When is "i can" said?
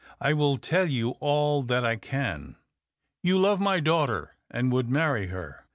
1.85-2.55